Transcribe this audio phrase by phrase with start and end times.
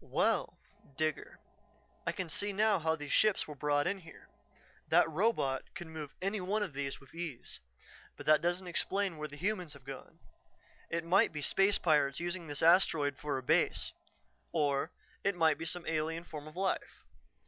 [0.00, 0.56] "Well,
[0.96, 1.40] Digger,
[2.06, 4.28] I can see now how these ships were brought in here;
[4.90, 7.58] that robot could move any one of these with ease.
[8.16, 10.20] But that doesn't explain where the humans have gone.
[10.88, 13.90] It might be space pirates using this asteroid for a base,
[14.52, 14.92] or
[15.24, 17.02] it might be some alien form of life.